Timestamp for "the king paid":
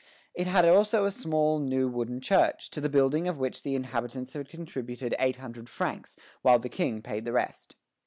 6.57-7.23